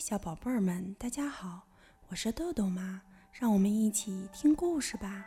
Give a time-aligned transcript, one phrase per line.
[0.00, 1.60] 小宝贝儿们，大家好，
[2.08, 5.26] 我是豆豆妈，让我们一起听故事吧。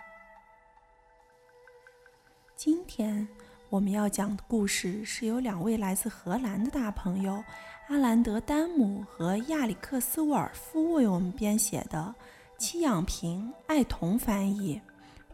[2.56, 3.28] 今天
[3.70, 7.42] 我们要讲的故事是由两位来自荷兰的大朋友
[7.88, 12.16] 阿兰德·丹姆和亚里克斯·沃尔夫为我们编写的，
[12.58, 14.82] 戚养平、爱童翻译，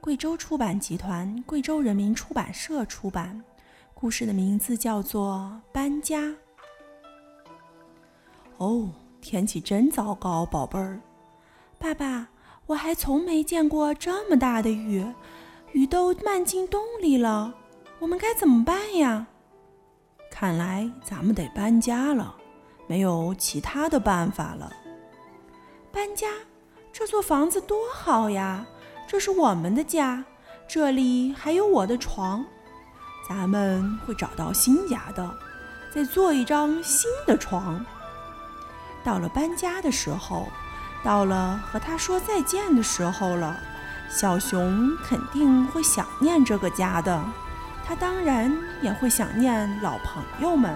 [0.01, 3.41] 贵州出版集团、贵州人民出版社出版。
[3.93, 6.23] 故事的名字叫做《搬家》。
[8.57, 8.89] 哦。
[9.29, 10.99] 天气真糟糕，宝贝儿。
[11.77, 12.29] 爸爸，
[12.65, 15.05] 我还从没见过这么大的雨，
[15.71, 17.53] 雨都漫进洞里了。
[17.99, 19.27] 我们该怎么办呀？
[20.31, 22.35] 看来咱们得搬家了，
[22.87, 24.73] 没有其他的办法了。
[25.91, 26.27] 搬家？
[26.91, 28.65] 这座房子多好呀！
[29.07, 30.25] 这是我们的家，
[30.67, 32.43] 这里还有我的床。
[33.29, 35.31] 咱们会找到新家的，
[35.93, 37.85] 再做一张新的床。
[39.03, 40.47] 到了搬家的时候，
[41.03, 43.55] 到了和他说再见的时候了。
[44.09, 47.23] 小熊肯定会想念这个家的，
[47.85, 50.75] 他当然也会想念老朋友们。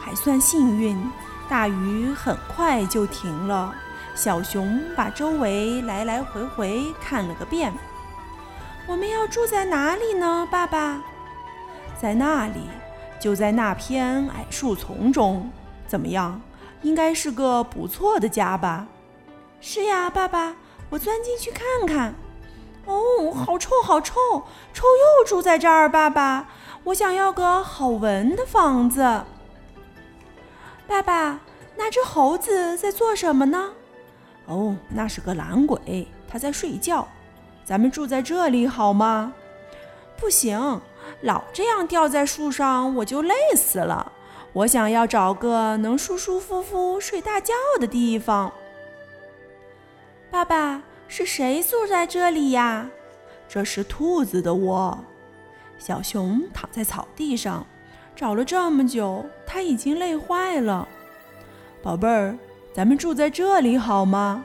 [0.00, 1.10] 还算幸运，
[1.48, 3.74] 大雨很快就停了。
[4.14, 7.72] 小熊把周围来来回回看了个遍。
[8.86, 11.02] 我们要住在哪里呢，爸爸？
[12.00, 12.68] 在那里，
[13.20, 15.50] 就在那片矮树丛中。
[15.86, 16.40] 怎么样？
[16.82, 18.86] 应该是个不错的家吧？
[19.60, 20.54] 是呀，爸爸，
[20.90, 22.14] 我钻进去看看。
[22.84, 24.14] 哦，好臭，好臭，
[24.72, 25.88] 臭鼬住在这儿。
[25.88, 26.46] 爸爸，
[26.84, 29.24] 我想要个好闻的房子。
[30.86, 31.40] 爸爸，
[31.74, 33.72] 那只猴子在做什么呢？
[34.44, 37.08] 哦，那是个懒鬼，它在睡觉。
[37.64, 39.32] 咱们住在这里好吗？
[40.16, 40.80] 不行，
[41.22, 44.12] 老这样吊在树上，我就累死了。
[44.56, 48.50] 我想要找个能舒舒服服睡大觉的地方。
[50.30, 52.88] 爸爸，是谁住在这里呀？
[53.46, 54.98] 这是兔子的窝。
[55.76, 57.66] 小熊躺在草地上，
[58.14, 60.88] 找了这么久，它已经累坏了。
[61.82, 62.34] 宝贝儿，
[62.72, 64.42] 咱们住在这里好吗？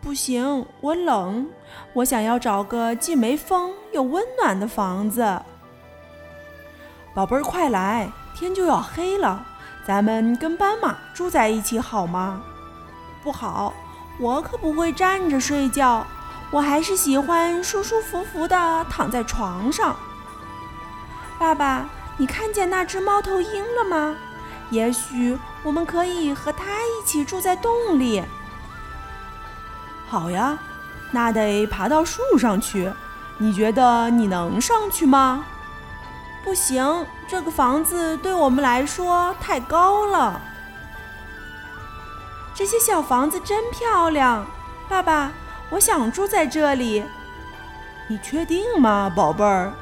[0.00, 1.46] 不行，我冷。
[1.92, 5.20] 我想要找个既没风又温暖的房子。
[7.12, 8.10] 宝贝儿，快来！
[8.34, 9.44] 天就要黑了，
[9.86, 12.40] 咱们跟斑马住在一起好吗？
[13.22, 13.72] 不好，
[14.18, 16.06] 我可不会站着睡觉，
[16.50, 19.94] 我还是喜欢舒舒服服的躺在床上。
[21.38, 24.16] 爸爸，你看见那只猫头鹰了吗？
[24.70, 28.22] 也许我们可以和它一起住在洞里。
[30.08, 30.58] 好呀，
[31.10, 32.90] 那得爬到树上去。
[33.38, 35.44] 你觉得你能上去吗？
[36.44, 40.40] 不行，这个房子对我们来说太高了。
[42.54, 44.44] 这些小房子真漂亮，
[44.88, 45.32] 爸爸，
[45.70, 47.04] 我想住在这里。
[48.08, 49.72] 你确定吗，宝贝儿？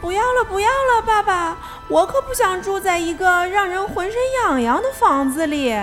[0.00, 1.56] 不要了，不要了，爸爸，
[1.88, 5.74] 我可不想住在一个让人浑身痒痒的房子里。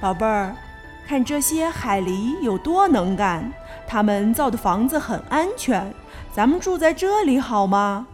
[0.00, 0.54] 宝贝儿，
[1.08, 3.52] 看这些海狸有多能干，
[3.90, 5.92] 他们造的房子很安全。
[6.32, 8.06] 咱们住在这里好吗？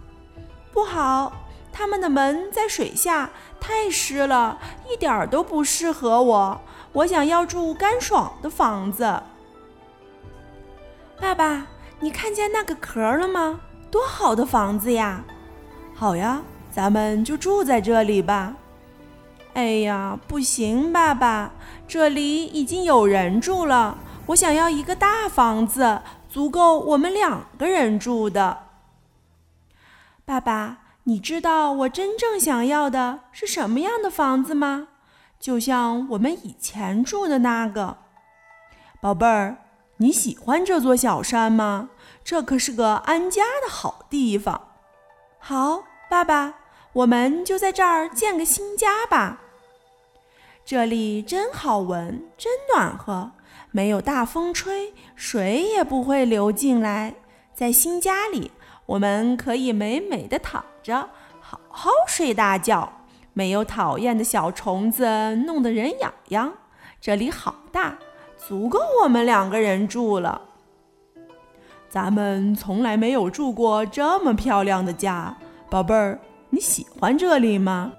[0.72, 1.30] 不好，
[1.70, 3.28] 他们的门在水下，
[3.60, 4.58] 太湿了，
[4.90, 6.58] 一点儿都不适合我。
[6.94, 9.22] 我想要住干爽的房子。
[11.20, 11.66] 爸爸，
[12.00, 13.60] 你看见那个壳了吗？
[13.90, 15.22] 多好的房子呀！
[15.94, 16.40] 好呀，
[16.72, 18.54] 咱们就住在这里吧。
[19.52, 21.50] 哎呀，不行，爸爸，
[21.86, 23.98] 这里已经有人住了。
[24.26, 26.00] 我想要一个大房子。
[26.28, 28.66] 足够我们两个人住的。
[30.26, 34.88] 爸爸，你知道我真正想要的是什么样的房子吗？
[35.40, 37.96] 就像我们以前住的那个。
[39.00, 39.56] 宝贝儿，
[39.96, 41.88] 你喜欢这座小山吗？
[42.22, 44.68] 这可是个安家的好地方。
[45.38, 46.56] 好，爸爸，
[46.92, 49.40] 我们就在这儿建个新家吧。
[50.66, 53.30] 这里真好闻，真暖和。
[53.76, 57.14] 没有大风吹，水也不会流进来。
[57.52, 58.50] 在新家里，
[58.86, 62.90] 我们可以美美的躺着，好好睡大觉。
[63.34, 66.50] 没有讨厌的小虫子弄得人痒痒。
[67.02, 67.98] 这里好大，
[68.38, 70.40] 足够我们两个人住了。
[71.90, 75.36] 咱们从来没有住过这么漂亮的家，
[75.68, 76.18] 宝贝儿，
[76.48, 77.92] 你喜欢这里吗？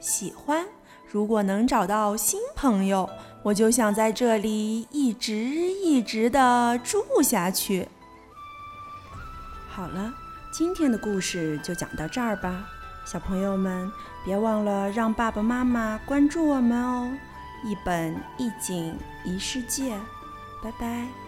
[0.00, 0.64] 喜欢。
[1.06, 3.06] 如果能找到新朋友。
[3.42, 7.88] 我就想在这里一直一直的住下去。
[9.68, 10.12] 好了，
[10.50, 12.68] 今天的故事就讲到这儿吧。
[13.04, 13.90] 小朋友们，
[14.24, 17.10] 别忘了让爸爸妈妈关注我们哦！
[17.64, 19.96] 一本一景一世界，
[20.62, 21.27] 拜拜。